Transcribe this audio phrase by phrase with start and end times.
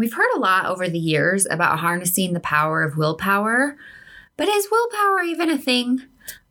[0.00, 3.76] We've heard a lot over the years about harnessing the power of willpower,
[4.38, 6.00] but is willpower even a thing?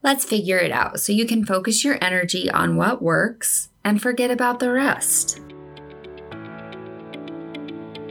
[0.03, 4.29] Let's figure it out so you can focus your energy on what works and forget
[4.29, 5.41] about the rest.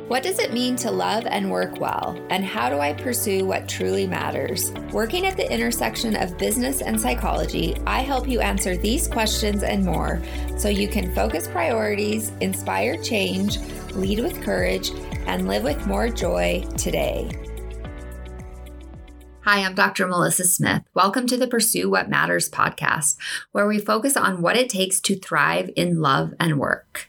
[0.08, 2.18] What does it mean to love and work well?
[2.30, 4.72] And how do I pursue what truly matters?
[4.90, 9.84] Working at the intersection of business and psychology, I help you answer these questions and
[9.84, 10.20] more
[10.56, 13.58] so you can focus priorities, inspire change,
[13.92, 14.90] lead with courage,
[15.28, 17.30] and live with more joy today.
[19.42, 20.06] Hi, I'm Dr.
[20.06, 20.82] Melissa Smith.
[20.94, 23.16] Welcome to the Pursue What Matters podcast,
[23.52, 27.08] where we focus on what it takes to thrive in love and work.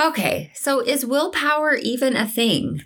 [0.00, 2.82] Okay, so is willpower even a thing?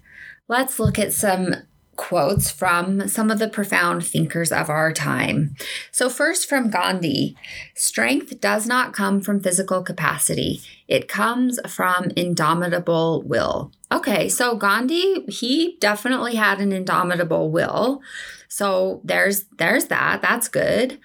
[0.49, 1.55] Let's look at some
[1.99, 5.55] quotes from some of the profound thinkers of our time.
[5.93, 7.37] So, first from Gandhi
[7.75, 13.73] Strength does not come from physical capacity, it comes from indomitable will.
[13.93, 18.01] Okay, so Gandhi, he definitely had an indomitable will.
[18.49, 20.23] So there's there's that.
[20.23, 20.99] That's good.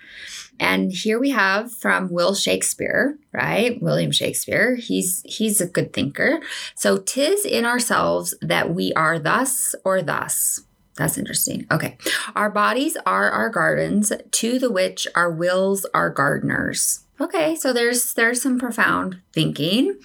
[0.60, 3.82] And here we have from Will Shakespeare, right?
[3.82, 4.76] William Shakespeare.
[4.76, 6.40] He's he's a good thinker.
[6.76, 10.62] So tis in ourselves that we are thus or thus.
[10.96, 11.66] That's interesting.
[11.72, 11.98] Okay.
[12.36, 17.04] Our bodies are our gardens, to the which our wills are gardeners.
[17.22, 20.00] Okay, so there's there's some profound thinking.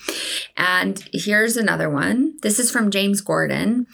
[0.56, 2.34] And here's another one.
[2.42, 3.86] This is from James Gordon.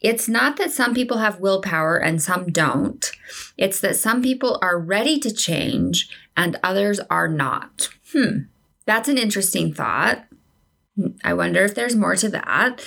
[0.00, 3.10] It's not that some people have willpower and some don't.
[3.56, 7.90] It's that some people are ready to change and others are not.
[8.12, 8.44] Hmm.
[8.86, 10.24] That's an interesting thought.
[11.24, 12.84] I wonder if there's more to that.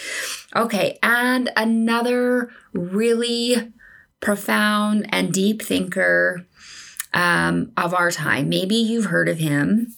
[0.56, 3.74] Okay, and another really
[4.20, 6.46] profound and deep thinker
[7.14, 8.50] um, of our time.
[8.50, 9.94] Maybe you've heard of him.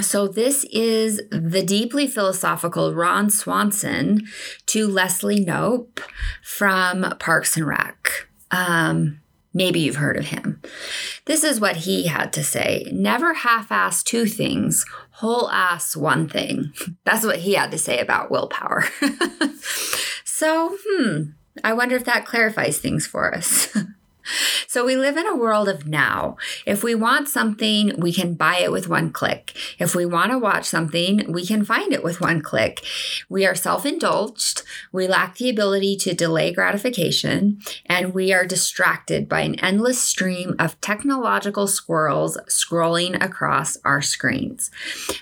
[0.00, 4.28] So, this is the deeply philosophical Ron Swanson
[4.66, 6.00] to Leslie Knope
[6.42, 8.28] from Parks and Rec.
[8.52, 9.20] Um,
[9.52, 10.62] maybe you've heard of him.
[11.24, 14.84] This is what he had to say Never half ass two things,
[15.18, 16.72] whole ass one thing.
[17.04, 18.84] That's what he had to say about willpower.
[20.24, 21.22] so, hmm,
[21.64, 23.76] I wonder if that clarifies things for us.
[24.70, 26.36] So we live in a world of now.
[26.66, 29.56] If we want something, we can buy it with one click.
[29.78, 32.84] If we want to watch something, we can find it with one click.
[33.30, 34.62] We are self indulged,
[34.92, 40.54] we lack the ability to delay gratification, and we are distracted by an endless stream
[40.58, 44.70] of technological squirrels scrolling across our screens.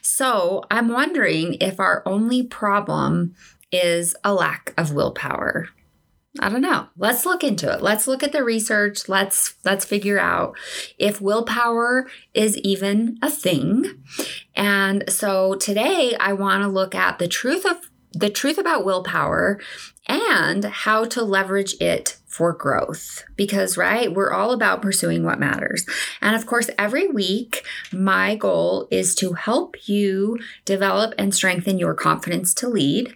[0.02, 3.34] So I'm wondering if our only problem
[3.70, 5.68] is a lack of willpower.
[6.40, 6.86] I don't know.
[6.96, 7.82] Let's look into it.
[7.82, 9.08] Let's look at the research.
[9.08, 10.56] Let's let's figure out
[10.98, 14.02] if willpower is even a thing.
[14.54, 19.60] And so today I want to look at the truth of the truth about willpower
[20.06, 25.86] and how to leverage it for growth because right we're all about pursuing what matters
[26.20, 31.94] and of course every week my goal is to help you develop and strengthen your
[31.94, 33.12] confidence to lead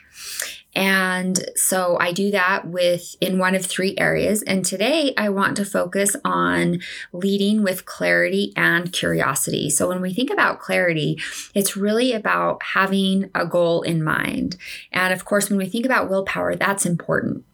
[0.74, 4.42] and so I do that with in one of three areas.
[4.42, 6.80] And today I want to focus on
[7.12, 9.70] leading with clarity and curiosity.
[9.70, 11.18] So when we think about clarity,
[11.54, 14.56] it's really about having a goal in mind.
[14.92, 17.44] And of course, when we think about willpower, that's important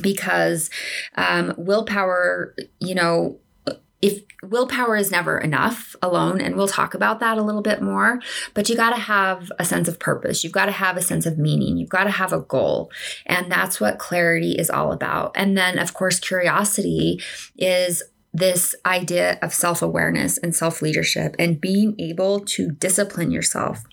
[0.00, 0.70] because
[1.16, 3.39] um, willpower, you know,
[4.02, 8.20] if willpower is never enough alone and we'll talk about that a little bit more
[8.54, 10.42] but you got to have a sense of purpose.
[10.42, 11.76] You've got to have a sense of meaning.
[11.76, 12.90] You've got to have a goal.
[13.26, 15.32] And that's what clarity is all about.
[15.34, 17.20] And then of course curiosity
[17.56, 18.02] is
[18.32, 23.84] this idea of self-awareness and self-leadership and being able to discipline yourself.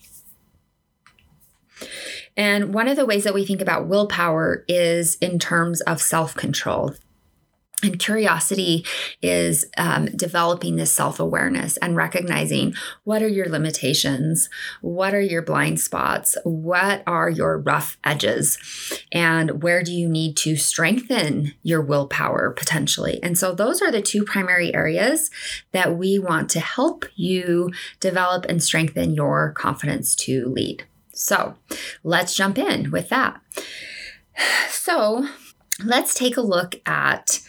[2.36, 6.36] And one of the ways that we think about willpower is in terms of self
[6.36, 6.94] control.
[7.84, 8.84] And curiosity
[9.22, 12.74] is um, developing this self awareness and recognizing
[13.04, 14.50] what are your limitations,
[14.82, 18.58] what are your blind spots, what are your rough edges,
[19.12, 23.22] and where do you need to strengthen your willpower potentially.
[23.22, 25.30] And so, those are the two primary areas
[25.72, 27.70] that we want to help you
[28.00, 30.86] develop and strengthen your confidence to lead.
[31.14, 31.54] So,
[32.04, 33.40] let's jump in with that.
[34.70, 35.28] So,
[35.84, 37.40] Let's take a look at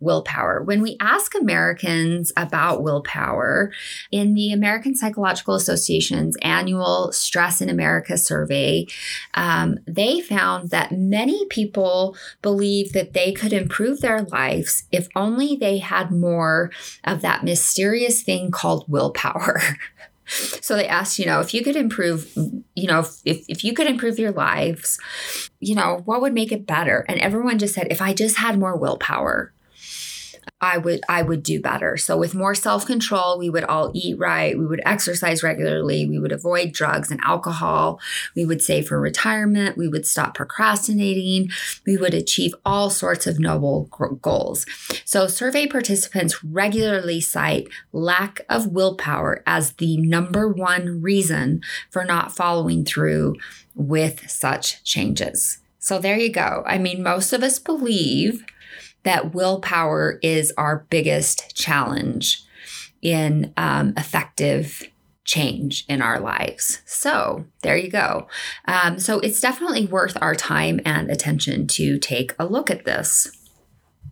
[0.00, 0.62] willpower.
[0.62, 3.72] When we ask Americans about willpower,
[4.10, 8.86] in the American Psychological Association's annual Stress in America survey,
[9.34, 15.54] um, they found that many people believe that they could improve their lives if only
[15.56, 16.70] they had more
[17.04, 19.60] of that mysterious thing called willpower.
[20.26, 22.30] So they asked, you know, if you could improve,
[22.74, 24.98] you know, if, if you could improve your lives,
[25.60, 27.04] you know, what would make it better?
[27.08, 29.53] And everyone just said, if I just had more willpower,
[30.60, 31.96] I would I would do better.
[31.96, 36.32] So with more self-control, we would all eat right, we would exercise regularly, we would
[36.32, 38.00] avoid drugs and alcohol,
[38.34, 41.50] we would save for retirement, we would stop procrastinating,
[41.86, 43.88] we would achieve all sorts of noble
[44.22, 44.66] goals.
[45.04, 52.34] So survey participants regularly cite lack of willpower as the number one reason for not
[52.34, 53.36] following through
[53.74, 55.58] with such changes.
[55.78, 56.62] So there you go.
[56.66, 58.44] I mean, most of us believe
[59.04, 62.44] that willpower is our biggest challenge
[63.00, 64.82] in um, effective
[65.24, 66.82] change in our lives.
[66.84, 68.28] So there you go.
[68.66, 73.28] Um, so it's definitely worth our time and attention to take a look at this.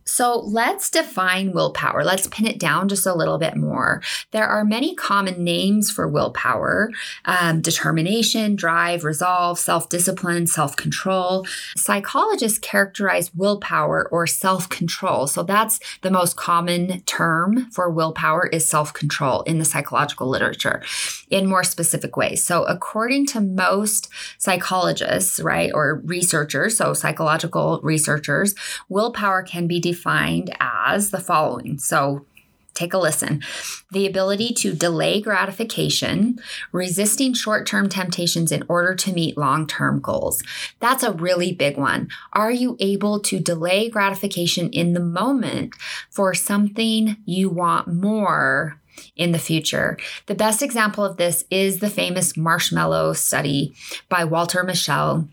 [0.04, 2.04] So let's define willpower.
[2.04, 4.02] Let's pin it down just a little bit more.
[4.31, 6.90] There are many common names for willpower
[7.25, 11.46] um, determination, drive, resolve, self discipline, self control.
[11.76, 15.26] Psychologists characterize willpower or self control.
[15.26, 20.82] So that's the most common term for willpower is self control in the psychological literature
[21.31, 22.44] in more specific ways.
[22.44, 24.08] So according to most
[24.38, 28.54] psychologists, right, or researchers, so psychological researchers,
[28.88, 31.79] willpower can be defined as the following.
[31.79, 32.27] So
[32.75, 33.43] Take a listen.
[33.91, 36.39] The ability to delay gratification,
[36.73, 40.43] resisting short term temptations in order to meet long term goals.
[40.81, 42.09] That's a really big one.
[42.33, 45.75] Are you able to delay gratification in the moment
[46.11, 48.81] for something you want more
[49.17, 49.97] in the future.
[50.27, 53.75] The best example of this is the famous marshmallow study
[54.09, 55.29] by Walter Mischel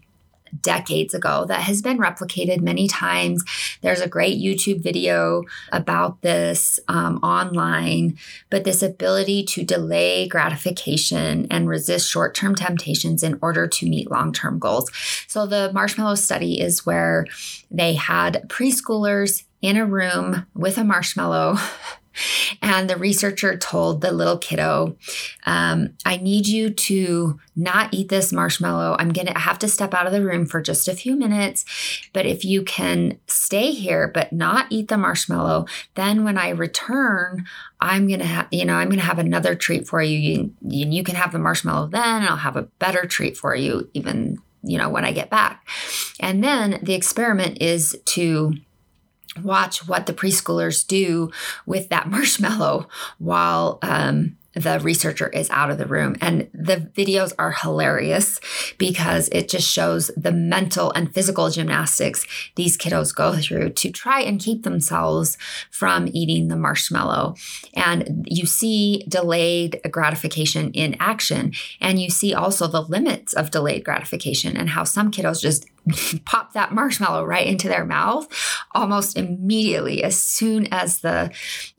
[0.61, 3.43] decades ago that has been replicated many times.
[3.81, 8.17] There's a great YouTube video about this um, online,
[8.49, 14.11] but this ability to delay gratification and resist short term temptations in order to meet
[14.11, 14.89] long term goals.
[15.27, 17.25] So, the marshmallow study is where
[17.71, 21.57] they had preschoolers in a room with a marshmallow
[22.61, 24.97] And the researcher told the little kiddo,
[25.45, 28.95] um, I need you to not eat this marshmallow.
[28.99, 31.65] I'm going to have to step out of the room for just a few minutes.
[32.13, 37.45] But if you can stay here, but not eat the marshmallow, then when I return,
[37.81, 40.53] I'm going to have, you know, I'm going to have another treat for you.
[40.61, 40.87] you.
[40.89, 44.39] You can have the marshmallow then, and I'll have a better treat for you, even,
[44.63, 45.67] you know, when I get back.
[46.19, 48.55] And then the experiment is to
[49.43, 51.31] watch what the preschoolers do
[51.65, 52.87] with that marshmallow
[53.17, 56.15] while um, the researcher is out of the room.
[56.21, 58.39] And the videos are hilarious
[58.77, 64.21] because it just shows the mental and physical gymnastics these kiddos go through to try
[64.21, 65.37] and keep themselves
[65.69, 67.35] from eating the marshmallow.
[67.75, 71.53] And you see delayed gratification in action.
[71.79, 75.65] And you see also the limits of delayed gratification and how some kiddos just
[76.25, 78.27] pop that marshmallow right into their mouth
[78.73, 81.31] almost immediately as soon as the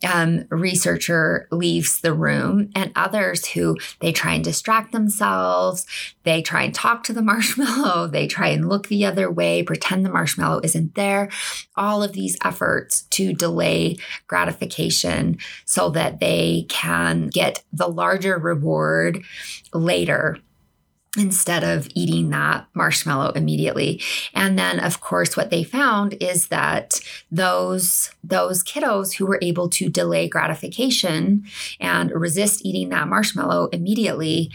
[0.07, 2.71] um, researcher leaves the room.
[2.75, 5.87] And others who they try and distract themselves
[6.25, 10.05] they try and talk to the marshmallow they try and look the other way pretend
[10.05, 11.31] the marshmallow isn't there.
[11.77, 13.97] All of these efforts to delay
[14.27, 19.23] gratification so that they can get the larger reward
[19.73, 20.39] later
[21.17, 24.01] instead of eating that marshmallow immediately.
[24.33, 27.01] And then of course what they found is that
[27.33, 31.45] those those kiddos who were able to delay gratification
[31.81, 34.53] and resist eating that marshmallow immediately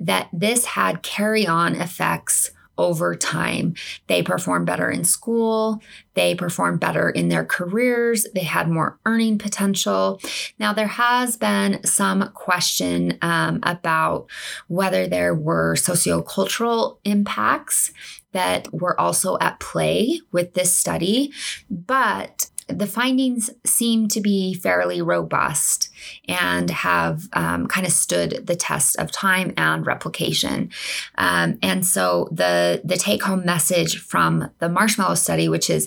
[0.00, 3.74] that this had carry on effects over time.
[4.06, 5.80] They performed better in school,
[6.14, 10.20] they performed better in their careers, they had more earning potential.
[10.58, 14.28] Now, there has been some question um, about
[14.68, 17.92] whether there were sociocultural impacts
[18.32, 21.32] that were also at play with this study,
[21.70, 25.88] but the findings seem to be fairly robust
[26.26, 30.70] and have um, kind of stood the test of time and replication.
[31.16, 35.86] Um, and so the the take home message from the marshmallow study, which is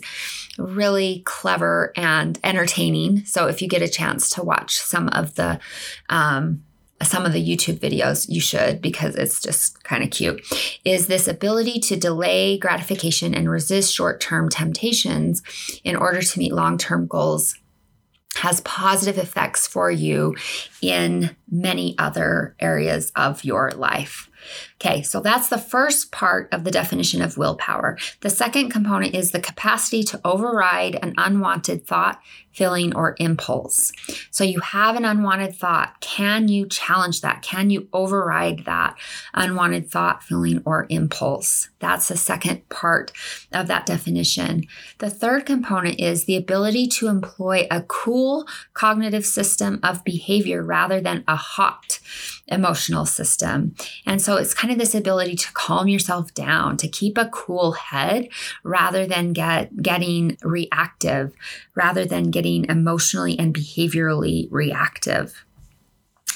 [0.58, 3.26] really clever and entertaining.
[3.26, 5.60] So if you get a chance to watch some of the
[6.10, 6.64] um,
[7.01, 10.41] some of the YouTube videos, you should because it's just kind of cute,
[10.84, 15.41] is this ability to delay gratification and resist short term temptations
[15.84, 17.56] in order to meet long term goals
[18.36, 20.36] has positive effects for you
[20.82, 24.29] in many other areas of your life.
[24.82, 27.98] Okay, so that's the first part of the definition of willpower.
[28.22, 32.22] The second component is the capacity to override an unwanted thought,
[32.54, 33.92] feeling, or impulse.
[34.32, 36.00] So you have an unwanted thought.
[36.00, 37.42] Can you challenge that?
[37.42, 38.98] Can you override that
[39.34, 41.70] unwanted thought, feeling, or impulse?
[41.80, 43.12] That's the second part
[43.52, 44.66] of that definition.
[45.00, 51.02] The third component is the ability to employ a cool cognitive system of behavior rather
[51.02, 52.00] than a hot
[52.48, 53.76] emotional system.
[54.06, 57.74] And so it's kind of this ability to calm yourself down, to keep a cool
[57.74, 58.30] head
[58.64, 61.34] rather than get getting reactive,
[61.76, 65.46] rather than getting emotionally and behaviorally reactive.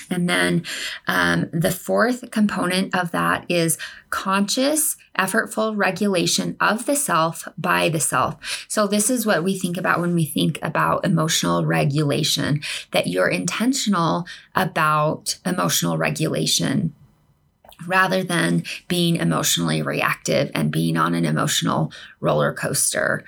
[0.09, 0.63] And then
[1.07, 3.77] um, the fourth component of that is
[4.09, 8.65] conscious, effortful regulation of the self by the self.
[8.67, 12.61] So, this is what we think about when we think about emotional regulation,
[12.91, 14.25] that you're intentional
[14.55, 16.93] about emotional regulation
[17.87, 23.23] rather than being emotionally reactive and being on an emotional roller coaster.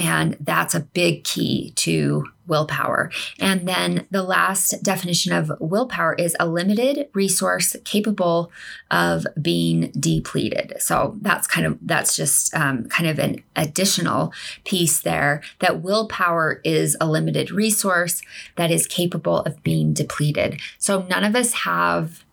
[0.00, 3.10] And that's a big key to willpower.
[3.40, 8.52] And then the last definition of willpower is a limited resource capable
[8.92, 10.74] of being depleted.
[10.78, 14.32] So that's kind of, that's just um, kind of an additional
[14.64, 18.22] piece there that willpower is a limited resource
[18.54, 20.60] that is capable of being depleted.
[20.78, 22.24] So none of us have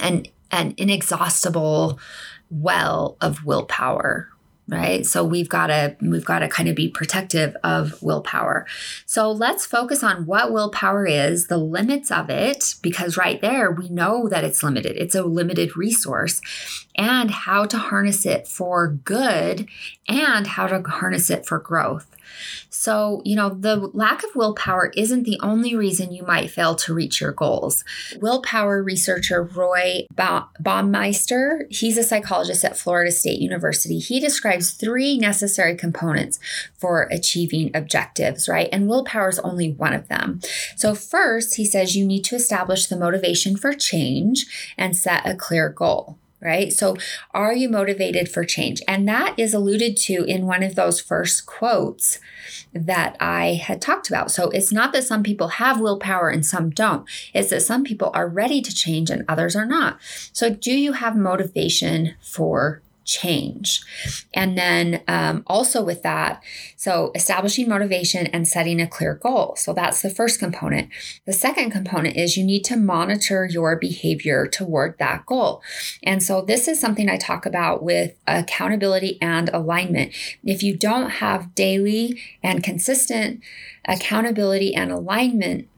[0.00, 1.98] an, an inexhaustible
[2.50, 4.28] well of willpower
[4.70, 5.04] right?
[5.04, 8.66] So we've got to we've got to kind of be protective of willpower.
[9.04, 13.88] So let's focus on what willpower is the limits of it because right there we
[13.88, 14.96] know that it's limited.
[14.96, 16.40] It's a limited resource
[17.00, 19.66] and how to harness it for good
[20.06, 22.14] and how to harness it for growth
[22.68, 26.94] so, you know, the lack of willpower isn't the only reason you might fail to
[26.94, 27.84] reach your goals.
[28.20, 33.98] Willpower researcher Roy Baumeister, he's a psychologist at Florida State University.
[33.98, 36.38] He describes three necessary components
[36.78, 38.68] for achieving objectives, right?
[38.72, 40.40] And willpower is only one of them.
[40.76, 45.34] So, first, he says you need to establish the motivation for change and set a
[45.34, 46.72] clear goal right?
[46.72, 46.96] So,
[47.32, 48.82] are you motivated for change?
[48.88, 52.18] And that is alluded to in one of those first quotes
[52.72, 54.30] that I had talked about.
[54.30, 58.10] So, it's not that some people have willpower and some don't, it's that some people
[58.14, 59.98] are ready to change and others are not.
[60.32, 63.80] So, do you have motivation for change.
[64.34, 66.42] And then um, also with that,
[66.76, 69.54] so establishing motivation and setting a clear goal.
[69.56, 70.88] So that's the first component.
[71.26, 75.62] The second component is you need to monitor your behavior toward that goal.
[76.02, 80.12] And so this is something I talk about with accountability and alignment.
[80.44, 83.40] If you don't have daily and consistent
[83.86, 85.68] accountability and alignment,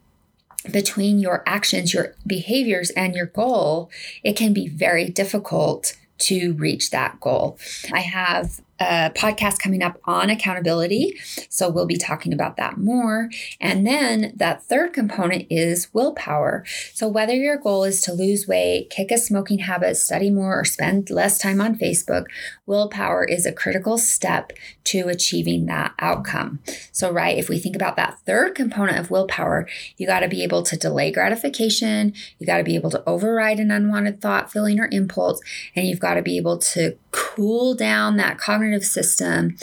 [0.71, 3.91] between your actions, your behaviors, and your goal,
[4.23, 7.59] it can be very difficult to reach that goal.
[7.93, 11.19] I have a podcast coming up on accountability.
[11.49, 13.31] So we'll be talking about that more.
[13.61, 16.65] And then that third component is willpower.
[16.95, 20.65] So whether your goal is to lose weight, kick a smoking habit, study more, or
[20.65, 22.27] spend less time on Facebook,
[22.67, 24.53] willpower is a critical step
[24.85, 26.61] to achieving that outcome.
[26.91, 30.43] So, right, if we think about that third component of willpower, you got to be
[30.43, 34.81] able to delay gratification, you got to be able to override an unwanted thought, feeling,
[34.81, 35.41] or impulse,
[35.77, 39.57] and you've got to be able to cool down that cognitive system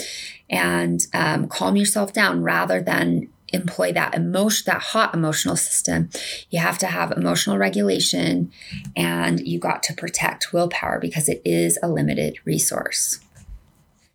[0.50, 6.08] and um, calm yourself down rather than employ that emotion that hot emotional system
[6.52, 8.52] you have to have emotional regulation
[8.96, 13.20] and you got to protect willpower because it is a limited resource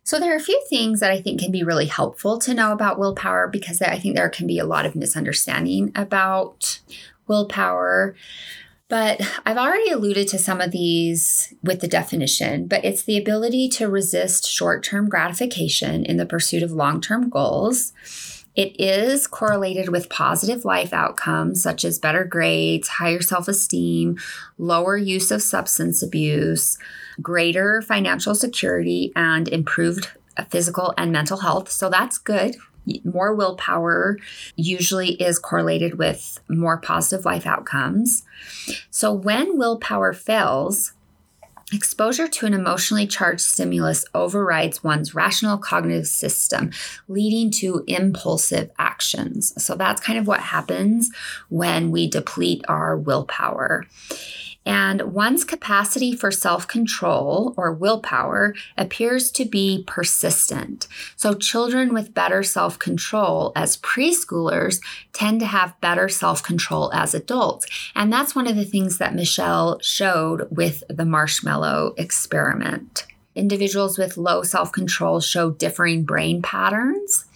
[0.05, 2.73] so there are a few things that I think can be really helpful to know
[2.73, 6.81] about willpower because I think there can be a lot of misunderstanding about
[7.27, 8.15] willpower.
[8.89, 13.69] But I've already alluded to some of these with the definition, but it's the ability
[13.71, 17.93] to resist short term gratification in the pursuit of long term goals.
[18.55, 24.19] It is correlated with positive life outcomes such as better grades, higher self esteem,
[24.59, 26.79] lower use of substance abuse,
[27.23, 30.11] greater financial security, and improved
[30.51, 31.71] physical and mental health.
[31.71, 32.57] So that's good
[33.05, 34.19] more willpower
[34.57, 38.25] usually is correlated with more positive life outcomes.
[38.91, 40.93] So when willpower fails,
[41.73, 46.71] Exposure to an emotionally charged stimulus overrides one's rational cognitive system,
[47.09, 49.55] leading to impulsive actions.
[49.63, 51.11] So that's kind of what happens
[51.49, 53.87] when we deplete our willpower.
[54.67, 60.89] And one's capacity for self control or willpower appears to be persistent.
[61.17, 64.81] So, children with better self control as preschoolers
[65.13, 67.67] tend to have better self control as adults.
[67.95, 73.07] And that's one of the things that Mischel showed with the marshmallow experiment.
[73.35, 77.27] Individuals with low self control show differing brain patterns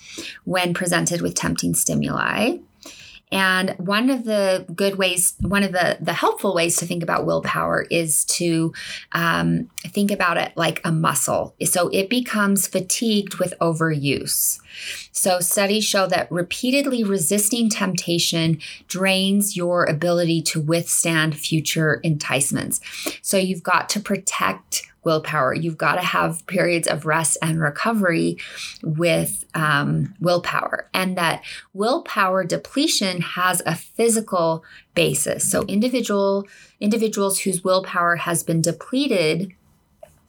[0.44, 2.58] when presented with tempting stimuli.
[3.30, 7.26] And one of the good ways, one of the, the helpful ways to think about
[7.26, 8.72] willpower is to
[9.12, 11.54] um, think about it like a muscle.
[11.64, 14.60] So it becomes fatigued with overuse.
[15.12, 22.80] So studies show that repeatedly resisting temptation drains your ability to withstand future enticements.
[23.22, 25.54] So you've got to protect willpower.
[25.54, 28.36] You've got to have periods of rest and recovery
[28.82, 34.62] with um, willpower, and that willpower depletion has a physical
[34.94, 35.50] basis.
[35.50, 36.46] So individual
[36.78, 39.54] individuals whose willpower has been depleted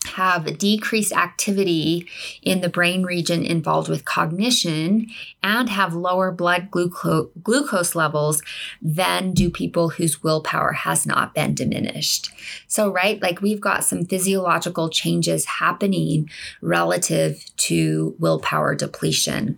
[0.06, 2.08] have decreased activity
[2.42, 5.08] in the brain region involved with cognition
[5.44, 8.42] and have lower blood gluco- glucose levels
[8.82, 12.32] than do people whose willpower has not been diminished.
[12.68, 16.30] So, right, like we've got some physiological changes happening
[16.62, 19.58] relative to willpower depletion.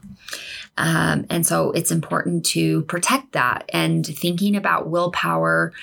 [0.78, 3.70] Um, and so it's important to protect that.
[3.74, 5.74] And thinking about willpower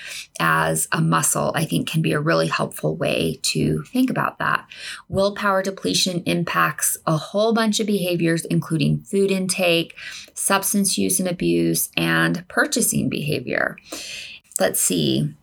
[0.40, 4.67] as a muscle, I think, can be a really helpful way to think about that.
[5.09, 9.95] Willpower depletion impacts a whole bunch of behaviors, including food intake,
[10.35, 13.76] substance use and abuse, and purchasing behavior.
[14.59, 15.35] Let's see.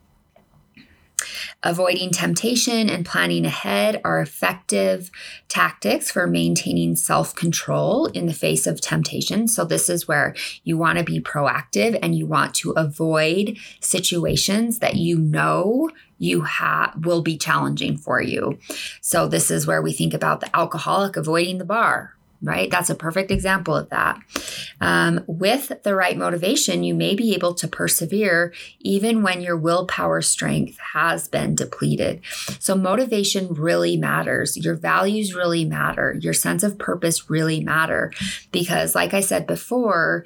[1.65, 5.09] Avoiding temptation and planning ahead are effective
[5.49, 9.47] tactics for maintaining self control in the face of temptation.
[9.47, 14.77] So, this is where you want to be proactive and you want to avoid situations
[14.77, 18.59] that you know you have will be challenging for you.
[19.01, 22.69] So this is where we think about the alcoholic avoiding the bar, right?
[22.69, 24.19] That's a perfect example of that.
[24.81, 30.21] Um, with the right motivation, you may be able to persevere even when your willpower
[30.21, 32.21] strength has been depleted.
[32.59, 34.57] So, motivation really matters.
[34.57, 36.17] Your values really matter.
[36.19, 38.11] Your sense of purpose really matter
[38.51, 40.25] because, like I said before,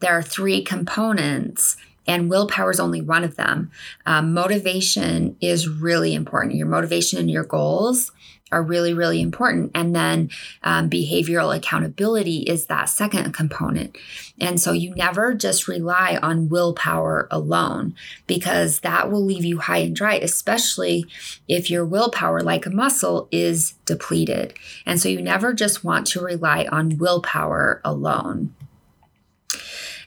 [0.00, 1.76] there are three components
[2.08, 3.70] and willpower is only one of them.
[4.06, 6.56] Um, motivation is really important.
[6.56, 8.10] Your motivation and your goals
[8.50, 9.70] are really, really important.
[9.74, 10.30] And then
[10.62, 13.96] um, behavioral accountability is that second component.
[14.40, 17.94] And so you never just rely on willpower alone
[18.26, 21.06] because that will leave you high and dry, especially
[21.48, 24.54] if your willpower, like a muscle, is depleted.
[24.86, 28.54] And so you never just want to rely on willpower alone.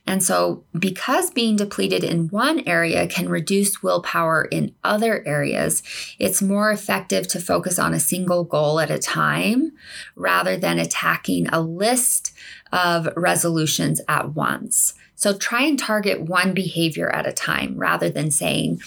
[0.07, 5.83] And so, because being depleted in one area can reduce willpower in other areas,
[6.17, 9.71] it's more effective to focus on a single goal at a time
[10.15, 12.33] rather than attacking a list
[12.73, 14.95] of resolutions at once.
[15.21, 18.81] So try and target one behavior at a time rather than saying,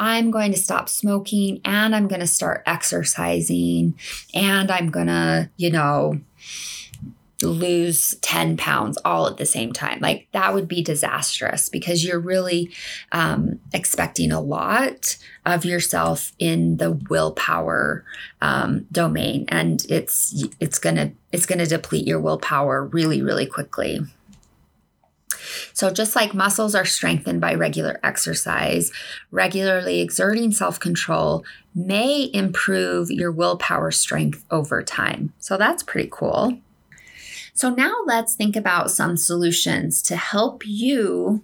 [0.00, 3.96] I'm going to stop smoking and I'm going to start exercising
[4.34, 6.20] and I'm going to, you know,
[7.42, 9.98] lose 10 pounds all at the same time.
[10.00, 12.72] Like that would be disastrous because you're really
[13.12, 18.04] um, expecting a lot of yourself in the willpower
[18.40, 24.00] um, domain, and it's it's gonna it's gonna deplete your willpower really really quickly.
[25.72, 28.90] So, just like muscles are strengthened by regular exercise,
[29.30, 31.44] regularly exerting self control
[31.74, 35.32] may improve your willpower strength over time.
[35.38, 36.58] So, that's pretty cool.
[37.56, 41.42] So now let's think about some solutions to help you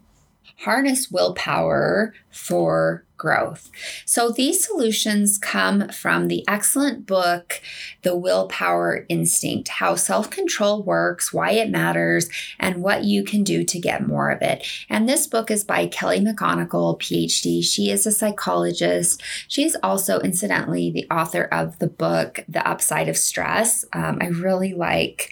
[0.58, 3.70] harness willpower for growth.
[4.04, 7.62] So these solutions come from the excellent book,
[8.02, 13.64] The Willpower Instinct How Self Control Works, Why It Matters, and What You Can Do
[13.64, 14.66] to Get More of It.
[14.90, 17.64] And this book is by Kelly McGonigal, PhD.
[17.64, 19.22] She is a psychologist.
[19.48, 23.86] She's also, incidentally, the author of the book, The Upside of Stress.
[23.94, 25.30] Um, I really like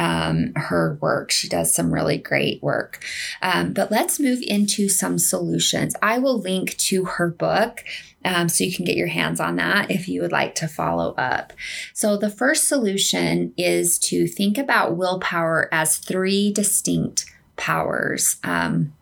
[0.00, 1.30] um, her work.
[1.30, 3.04] She does some really great work.
[3.42, 5.94] Um, but let's move into some solutions.
[6.00, 7.84] I will link to her book.
[8.24, 11.14] Um, so you can get your hands on that if you would like to follow
[11.14, 11.52] up.
[11.94, 17.24] So, the first solution is to think about willpower as three distinct
[17.56, 18.36] powers.
[18.44, 18.92] Um,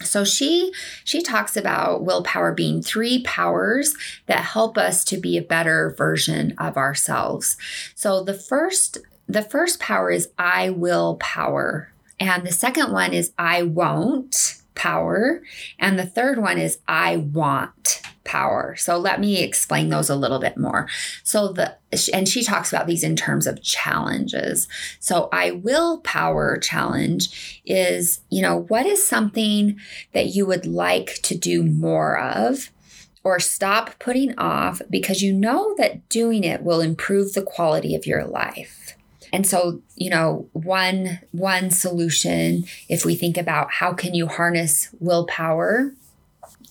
[0.00, 0.72] so she
[1.04, 3.94] she talks about willpower being three powers
[4.26, 7.56] that help us to be a better version of ourselves.
[7.94, 8.98] So the first
[9.32, 11.92] the first power is I will power.
[12.20, 15.42] And the second one is I won't power.
[15.78, 18.76] And the third one is I want power.
[18.76, 20.88] So let me explain those a little bit more.
[21.22, 21.76] So the
[22.12, 24.68] and she talks about these in terms of challenges.
[25.00, 29.78] So I will power challenge is, you know, what is something
[30.12, 32.70] that you would like to do more of?
[33.24, 38.04] Or stop putting off because you know that doing it will improve the quality of
[38.04, 38.96] your life.
[39.32, 44.88] And so, you know, one one solution if we think about how can you harness
[45.00, 45.94] willpower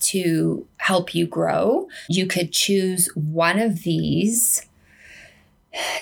[0.00, 4.66] to help you grow, you could choose one of these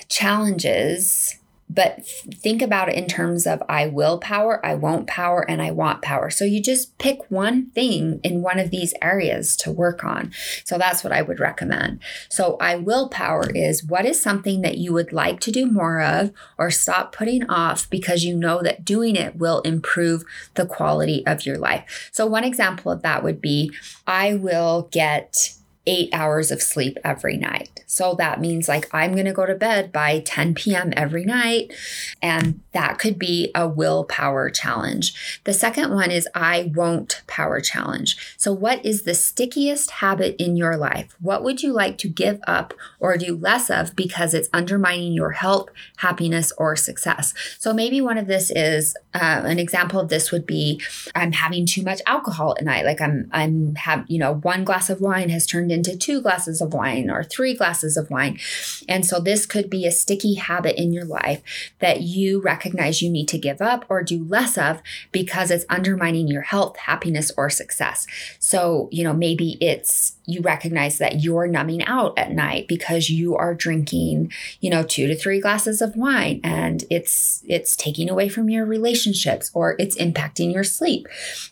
[0.09, 1.40] challenges
[1.73, 2.05] but
[2.35, 6.03] think about it in terms of I will power, I won't power, and I want
[6.03, 6.29] power.
[6.29, 10.33] So you just pick one thing in one of these areas to work on.
[10.65, 12.01] So that's what I would recommend.
[12.29, 16.01] So I will power is what is something that you would like to do more
[16.03, 21.25] of or stop putting off because you know that doing it will improve the quality
[21.27, 22.11] of your life.
[22.13, 23.73] So one example of that would be
[24.07, 25.55] I will get
[25.87, 27.83] eight hours of sleep every night.
[27.87, 30.93] So that means like I'm going to go to bed by 10 p.m.
[30.97, 31.73] every night.
[32.23, 35.41] And that could be a willpower challenge.
[35.45, 38.37] The second one is I won't power challenge.
[38.37, 41.17] So, what is the stickiest habit in your life?
[41.21, 45.33] What would you like to give up or do less of because it's undermining your
[45.33, 47.35] health, happiness, or success?
[47.59, 50.81] So, maybe one of this is uh, an example of this would be
[51.15, 52.85] I'm having too much alcohol at night.
[52.85, 56.61] Like I'm, I'm have, you know, one glass of wine has turned into two glasses
[56.61, 58.39] of wine or three glasses of wine.
[58.89, 61.43] And so this could be a sticky habit in your life
[61.79, 66.29] that you recognize you need to give up or do less of because it's undermining
[66.29, 68.07] your health, happiness, or success.
[68.39, 73.37] So, you know, maybe it's you recognize that you're numbing out at night because you
[73.37, 78.29] are drinking, you know, 2 to 3 glasses of wine and it's it's taking away
[78.29, 81.07] from your relationships or it's impacting your sleep.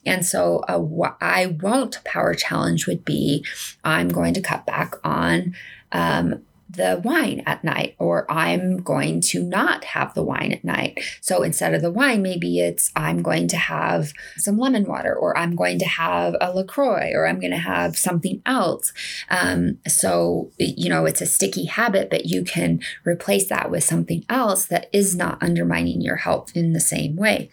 [0.06, 0.78] And so a,
[1.20, 3.44] I won't power challenge would be
[3.84, 5.54] I'm going to cut back on
[5.92, 11.00] um, the wine at night, or I'm going to not have the wine at night.
[11.20, 15.36] So instead of the wine, maybe it's I'm going to have some lemon water, or
[15.36, 18.92] I'm going to have a LaCroix, or I'm going to have something else.
[19.30, 24.24] Um, so, you know, it's a sticky habit, but you can replace that with something
[24.28, 27.50] else that is not undermining your health in the same way.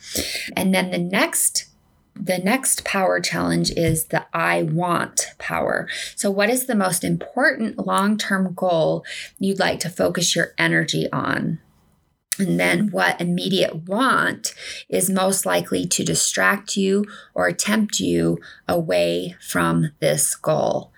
[0.55, 1.65] And then the next
[2.15, 5.87] the next power challenge is the I want power.
[6.15, 9.05] So, what is the most important long term goal
[9.37, 11.59] you'd like to focus your energy on?
[12.39, 14.53] And then, what immediate want
[14.89, 20.91] is most likely to distract you or tempt you away from this goal?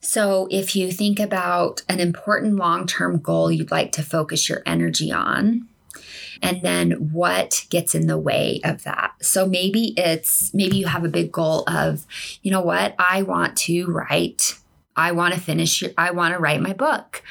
[0.00, 4.62] So, if you think about an important long term goal you'd like to focus your
[4.64, 5.68] energy on,
[6.42, 9.12] and then what gets in the way of that.
[9.20, 12.06] So maybe it's maybe you have a big goal of,
[12.42, 14.58] you know what, I want to write
[14.98, 17.22] I want to finish, I want to write my book.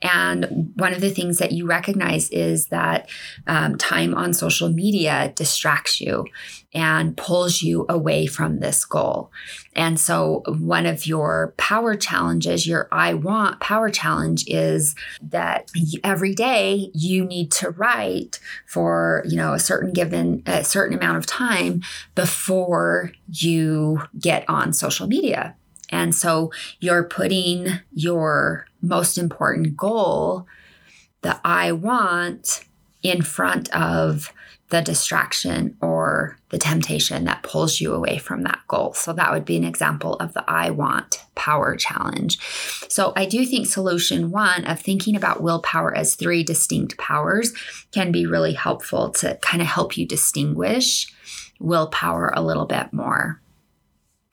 [0.00, 3.10] And one of the things that you recognize is that
[3.48, 6.26] um, time on social media distracts you
[6.72, 9.32] and pulls you away from this goal.
[9.74, 15.70] And so, one of your power challenges, your I want power challenge, is that
[16.04, 21.18] every day you need to write for you know a certain given a certain amount
[21.18, 21.82] of time
[22.14, 25.56] before you get on social media
[25.90, 30.46] and so you're putting your most important goal,
[31.22, 32.64] the I want,
[33.02, 34.32] in front of
[34.70, 38.92] the distraction or the temptation that pulls you away from that goal.
[38.92, 42.38] So that would be an example of the I want power challenge.
[42.88, 47.52] So I do think solution one of thinking about willpower as three distinct powers
[47.92, 51.06] can be really helpful to kind of help you distinguish
[51.58, 53.40] willpower a little bit more.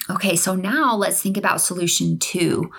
[0.10, 2.72] Okay, so now let's think about solution two,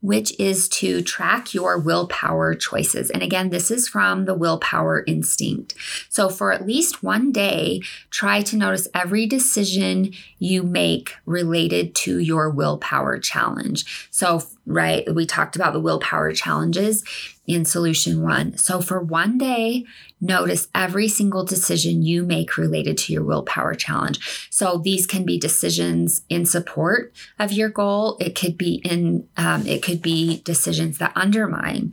[0.00, 3.10] which is to track your willpower choices.
[3.10, 5.74] And again, this is from the willpower instinct.
[6.08, 12.18] So for at least one day, try to notice every decision you make related to
[12.18, 14.08] your willpower challenge.
[14.10, 17.04] So, right, we talked about the willpower challenges
[17.46, 18.56] in solution one.
[18.56, 19.84] So for one day,
[20.20, 24.48] notice every single decision you make related to your willpower challenge.
[24.50, 28.16] So these can be decisions in support of your goal.
[28.20, 31.92] It could be in, um, it could be decisions that undermine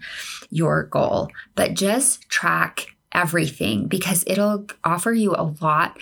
[0.50, 5.98] your goal, but just track everything because it'll offer you a lot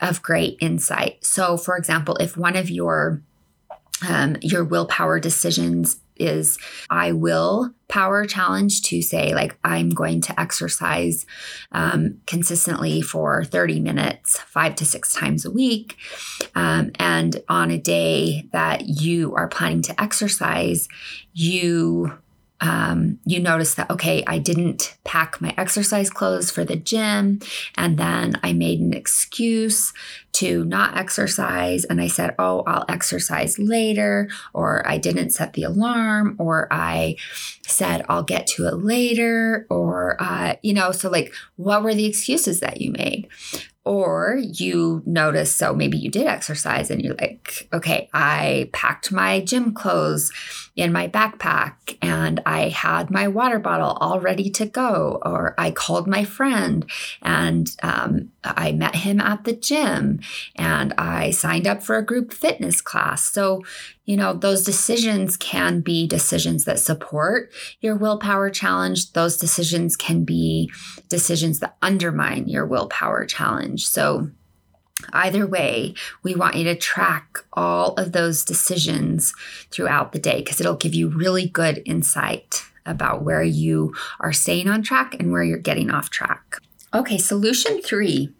[0.00, 1.24] of great insight.
[1.24, 3.22] So for example, if one of your
[4.08, 6.58] um, your willpower decisions is
[6.90, 11.26] I will power challenge to say, like, I'm going to exercise
[11.72, 15.96] um, consistently for 30 minutes, five to six times a week.
[16.54, 20.88] Um, and on a day that you are planning to exercise,
[21.34, 22.18] you
[22.62, 27.40] um, you notice that, okay, I didn't pack my exercise clothes for the gym.
[27.76, 29.92] And then I made an excuse
[30.34, 31.84] to not exercise.
[31.84, 34.30] And I said, oh, I'll exercise later.
[34.54, 36.36] Or I didn't set the alarm.
[36.38, 37.16] Or I
[37.66, 39.66] said, I'll get to it later.
[39.68, 43.26] Or, uh, you know, so like, what were the excuses that you made?
[43.84, 49.40] Or you notice, so maybe you did exercise and you're like, okay, I packed my
[49.40, 50.30] gym clothes
[50.74, 55.20] in my backpack and I had my water bottle all ready to go.
[55.22, 60.20] Or I called my friend and um, I met him at the gym
[60.56, 63.30] and I signed up for a group fitness class.
[63.30, 63.62] So,
[64.06, 69.12] you know, those decisions can be decisions that support your willpower challenge.
[69.12, 70.70] Those decisions can be
[71.08, 73.86] decisions that undermine your willpower challenge.
[73.86, 74.30] So,
[75.12, 79.34] Either way, we want you to track all of those decisions
[79.70, 84.68] throughout the day because it'll give you really good insight about where you are staying
[84.68, 86.56] on track and where you're getting off track.
[86.94, 88.32] Okay, solution three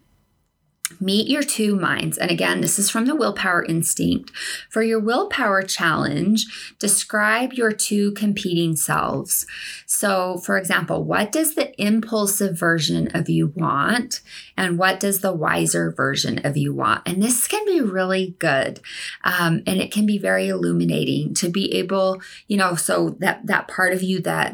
[0.99, 2.17] Meet your two minds.
[2.17, 4.31] And again, this is from the willpower instinct.
[4.69, 6.45] For your willpower challenge,
[6.77, 9.45] describe your two competing selves.
[9.85, 14.21] So, for example, what does the impulsive version of you want?
[14.57, 17.07] And what does the wiser version of you want?
[17.07, 18.81] And this can be really good.
[19.23, 23.67] Um, and it can be very illuminating to be able, you know, so that, that
[23.67, 24.53] part of you that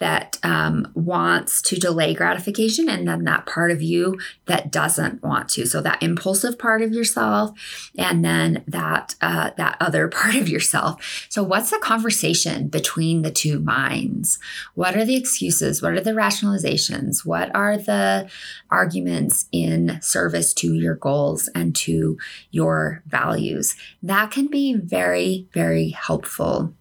[0.00, 5.48] that um, wants to delay gratification and then that part of you that doesn't want
[5.50, 5.66] to.
[5.66, 7.50] So that impulsive part of yourself
[7.96, 11.26] and then that uh, that other part of yourself.
[11.28, 14.38] So what's the conversation between the two minds?
[14.74, 15.82] What are the excuses?
[15.82, 17.24] What are the rationalizations?
[17.24, 18.30] What are the
[18.70, 22.18] arguments in service to your goals and to
[22.50, 23.76] your values?
[24.02, 26.74] That can be very very helpful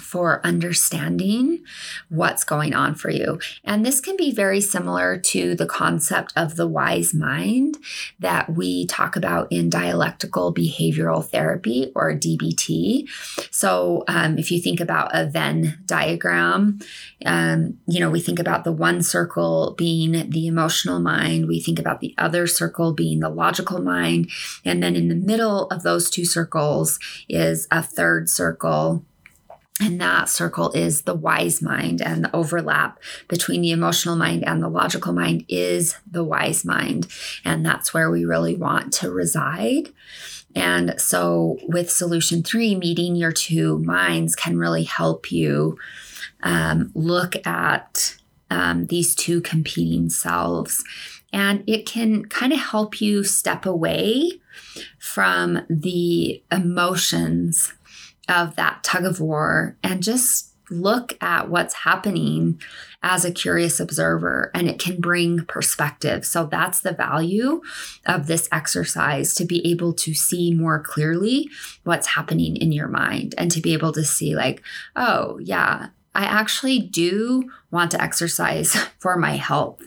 [0.00, 1.62] for understanding
[2.08, 3.38] what's going on for you.
[3.62, 7.76] And this can be very similar to the concept of the wise mind
[8.18, 13.06] that we talk about in dialectical behavioral therapy or DBT.
[13.50, 16.78] So, um, if you think about a Venn diagram,
[17.26, 21.78] um, you know, we think about the one circle being the emotional mind, we think
[21.78, 24.30] about the other circle being the logical mind,
[24.64, 29.04] and then in the middle of those two circles is a third circle
[29.82, 34.62] and that circle is the wise mind, and the overlap between the emotional mind and
[34.62, 37.08] the logical mind is the wise mind.
[37.44, 39.88] And that's where we really want to reside.
[40.54, 45.78] And so, with solution three, meeting your two minds can really help you
[46.42, 48.16] um, look at
[48.50, 50.84] um, these two competing selves.
[51.32, 54.32] And it can kind of help you step away
[54.98, 57.72] from the emotions
[58.28, 62.60] of that tug of war and just look at what's happening
[63.02, 66.24] as a curious observer and it can bring perspective.
[66.24, 67.60] So that's the value
[68.06, 71.50] of this exercise to be able to see more clearly
[71.84, 74.62] what's happening in your mind and to be able to see, like,
[74.96, 79.80] oh, yeah, I actually do want to exercise for my health.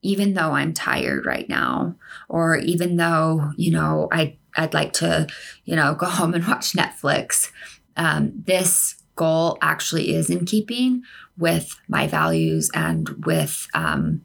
[0.00, 1.96] Even though I'm tired right now,
[2.28, 5.26] or even though, you know, I I'd like to,
[5.64, 7.50] you know, go home and watch Netflix.
[7.96, 11.02] Um, this goal actually is in keeping
[11.36, 14.22] with my values and with um,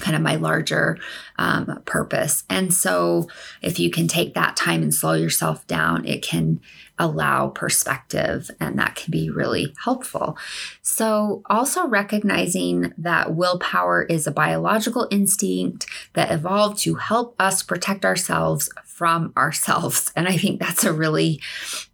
[0.00, 0.98] kind of my larger
[1.38, 2.44] um, purpose.
[2.50, 3.28] And so,
[3.62, 6.60] if you can take that time and slow yourself down, it can
[6.98, 10.36] allow perspective, and that can be really helpful.
[10.82, 18.04] So, also recognizing that willpower is a biological instinct that evolved to help us protect
[18.04, 20.12] ourselves from ourselves.
[20.16, 21.40] And I think that's a really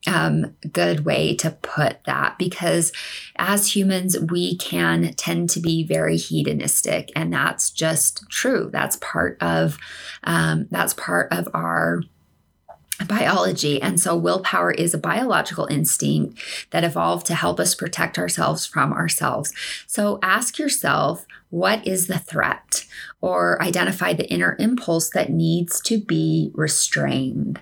[0.07, 2.93] um, good way to put that because
[3.37, 8.69] as humans, we can tend to be very hedonistic, and that's just true.
[8.71, 9.79] That's part of
[10.25, 12.03] um, that's part of our
[13.07, 13.81] biology.
[13.81, 16.39] And so, willpower is a biological instinct
[16.71, 19.53] that evolved to help us protect ourselves from ourselves.
[19.87, 22.87] So, ask yourself what is the threat?
[23.23, 27.61] Or identify the inner impulse that needs to be restrained.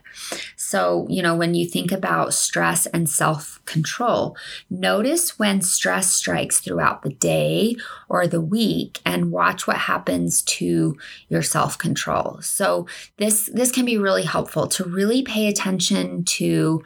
[0.54, 4.36] So, you know, when you think about stress and self control,
[4.70, 7.74] notice when stress strikes throughout the day
[8.08, 10.96] or the week and watch what happens to
[11.28, 12.38] your self control.
[12.40, 16.84] So, this, this can be really helpful to really pay attention to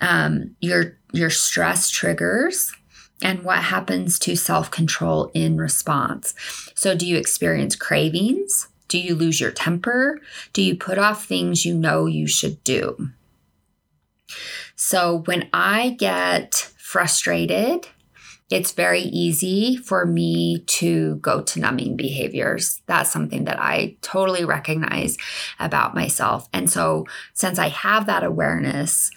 [0.00, 2.72] um, your your stress triggers
[3.22, 6.34] and what happens to self-control in response.
[6.74, 8.68] So do you experience cravings?
[8.88, 10.20] Do you lose your temper?
[10.52, 13.10] Do you put off things you know you should do?
[14.76, 17.88] So when I get frustrated,
[18.50, 22.80] it's very easy for me to go to numbing behaviors.
[22.86, 25.18] That's something that I totally recognize
[25.58, 26.48] about myself.
[26.54, 29.10] And so, since I have that awareness,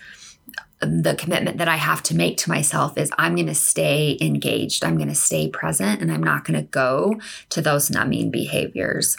[0.82, 4.84] the commitment that I have to make to myself is I'm going to stay engaged.
[4.84, 9.16] I'm going to stay present and I'm not going to go to those numbing behaviors.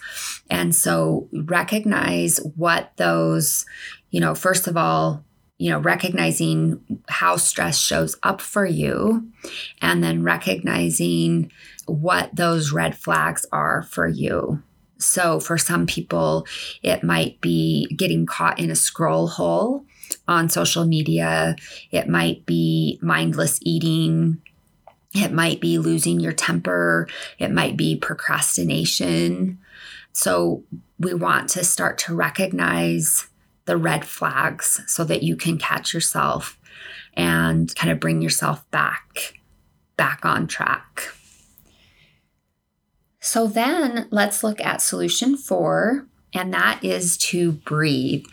[0.50, 3.64] And so recognize what those,
[4.10, 5.24] you know, first of all,
[5.58, 9.30] you know, recognizing how stress shows up for you
[9.80, 11.52] and then recognizing
[11.86, 14.60] what those red flags are for you.
[14.98, 16.46] So, for some people,
[16.82, 19.84] it might be getting caught in a scroll hole
[20.32, 21.56] on social media,
[21.90, 24.40] it might be mindless eating.
[25.14, 27.08] It might be losing your temper.
[27.38, 29.58] It might be procrastination.
[30.12, 30.64] So,
[30.98, 33.26] we want to start to recognize
[33.64, 36.58] the red flags so that you can catch yourself
[37.14, 39.34] and kind of bring yourself back
[39.96, 41.12] back on track.
[43.20, 48.24] So then let's look at solution 4 and that is to breathe.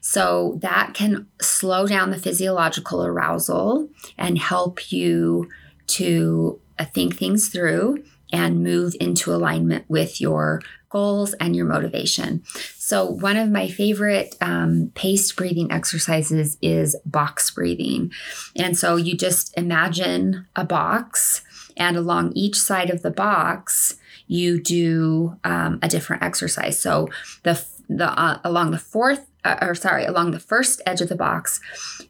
[0.00, 3.88] So that can slow down the physiological arousal
[4.18, 5.48] and help you
[5.86, 10.60] to uh, think things through and move into alignment with your
[10.94, 12.42] goals and your motivation.
[12.76, 18.12] So, one of my favorite um, paced breathing exercises is box breathing.
[18.56, 21.42] And so, you just imagine a box,
[21.76, 26.78] and along each side of the box, you do um, a different exercise.
[26.80, 27.08] So,
[27.42, 31.16] the the uh, along the fourth, uh, or sorry, along the first edge of the
[31.16, 31.60] box,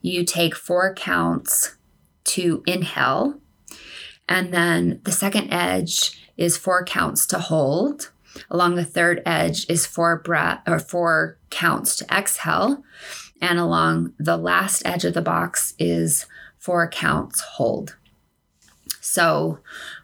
[0.02, 1.76] you take four counts
[2.24, 3.40] to inhale,
[4.28, 8.10] and then the second edge is four counts to hold.
[8.50, 12.82] Along the third edge is four breath or four counts to exhale.
[13.40, 16.26] And along the last edge of the box is
[16.58, 17.96] four counts hold.
[19.00, 19.58] So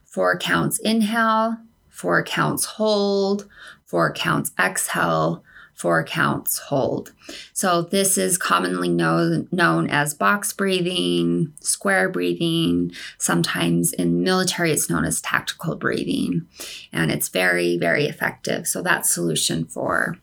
[0.05, 1.57] four counts inhale,
[2.01, 3.47] four counts hold,
[3.85, 7.13] four counts exhale, four counts hold.
[7.53, 12.93] So this is commonly known known as box breathing, square breathing.
[13.19, 16.47] Sometimes in military it's known as tactical breathing,
[16.91, 18.67] and it's very very effective.
[18.67, 20.17] So that's solution 4.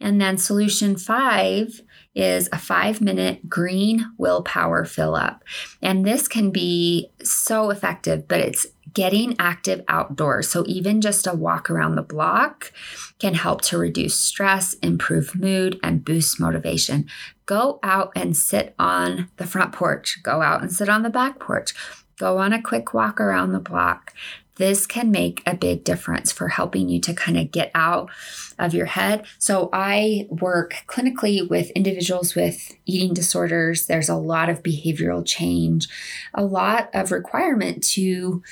[0.00, 1.82] And then solution 5
[2.14, 5.44] is a five minute green willpower fill up.
[5.82, 10.48] And this can be so effective, but it's getting active outdoors.
[10.48, 12.72] So, even just a walk around the block
[13.18, 17.06] can help to reduce stress, improve mood, and boost motivation.
[17.46, 21.38] Go out and sit on the front porch, go out and sit on the back
[21.38, 21.74] porch,
[22.18, 24.14] go on a quick walk around the block
[24.56, 28.10] this can make a big difference for helping you to kind of get out
[28.58, 29.26] of your head.
[29.38, 33.86] So, I work clinically with individuals with eating disorders.
[33.86, 35.88] There's a lot of behavioral change,
[36.32, 38.42] a lot of requirement to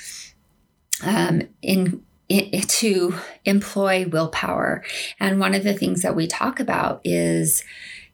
[1.03, 4.83] um, in to employ willpower.
[5.19, 7.63] And one of the things that we talk about is,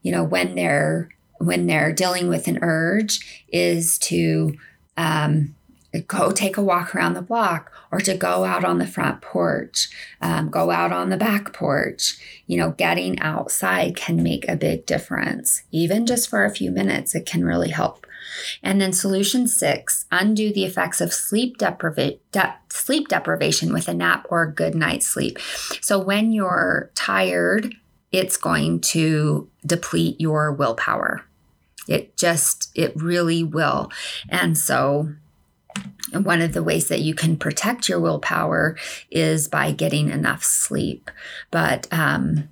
[0.02, 4.58] you know, when they're when they're dealing with an urge, is to
[4.98, 5.56] um,
[6.08, 9.90] go take a walk around the block or to go out on the front porch,
[10.22, 12.18] um, go out on the back porch.
[12.46, 15.64] You know, getting outside can make a big difference.
[15.72, 18.06] Even just for a few minutes, it can really help.
[18.64, 24.28] And then solution six, undo the effects of sleep, de- sleep deprivation with a nap
[24.30, 25.40] or a good night's sleep.
[25.82, 27.76] So when you're tired,
[28.12, 31.26] it's going to deplete your willpower.
[31.88, 33.90] It just, it really will.
[34.30, 35.14] And so
[36.12, 38.78] one of the ways that you can protect your willpower
[39.12, 41.12] is by getting enough sleep.
[41.52, 42.50] But um,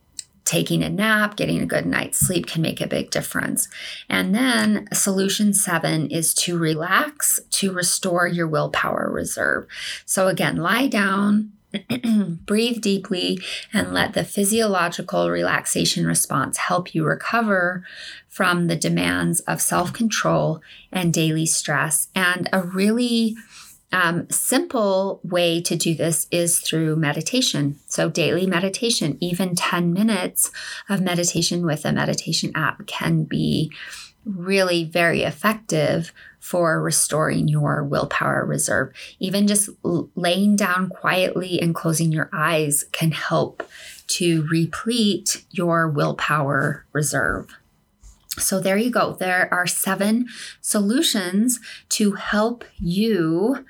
[0.48, 3.68] taking a nap, getting a good night's sleep can make a big difference.
[4.10, 9.68] And then solution seven is to relax to restore your willpower reserve.
[10.06, 11.52] So again, lie down,
[12.46, 13.40] breathe deeply
[13.74, 17.84] and let the physiological relaxation response help you recover
[18.30, 20.62] from the demands of self control
[20.94, 22.08] and daily stress.
[22.16, 23.36] And a really
[23.91, 27.80] um, simple way to do this is through meditation.
[27.88, 30.52] So, daily meditation, even 10 minutes
[30.89, 33.71] of meditation with a meditation app can be
[34.26, 38.93] really very effective for restoring your willpower reserve.
[39.19, 43.63] Even just laying down quietly and closing your eyes can help
[44.08, 47.47] to replete your willpower reserve.
[48.38, 49.13] So, there you go.
[49.13, 50.28] There are seven
[50.62, 53.65] solutions to help you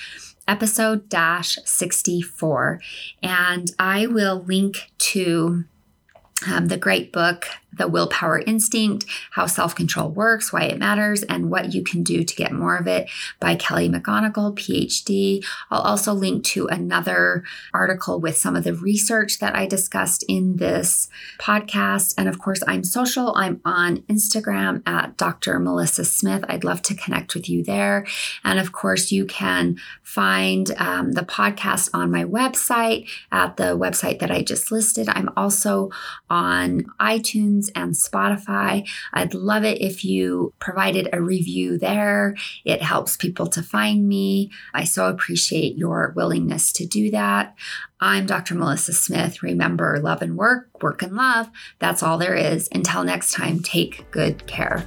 [0.49, 2.81] episode dash 64.
[3.23, 5.65] And I will link to
[6.47, 11.51] um, the great book the willpower instinct, how self control works, why it matters, and
[11.51, 13.09] what you can do to get more of it
[13.41, 15.45] by Kelly McGonigal, PhD.
[15.71, 20.57] I'll also link to another article with some of the research that I discussed in
[20.57, 21.09] this
[21.39, 22.15] podcast.
[22.19, 23.35] And of course, I'm social.
[23.37, 25.59] I'm on Instagram at Dr.
[25.59, 26.45] Melissa Smith.
[26.49, 28.07] I'd love to connect with you there.
[28.45, 34.21] And of course, you can find um, the podcast on my website at the website
[34.21, 35.09] that I just listed.
[35.09, 35.91] I'm also
[36.31, 36.87] on
[37.67, 38.89] iTunes and Spotify.
[39.13, 42.37] I'd love it if you provided a review there.
[42.65, 44.51] It helps people to find me.
[44.75, 47.55] I so appreciate your willingness to do that.
[48.01, 48.55] I'm Dr.
[48.55, 49.43] Melissa Smith.
[49.43, 51.49] Remember, love and work, work and love.
[51.79, 52.69] That's all there is.
[52.73, 54.85] Until next time, take good care.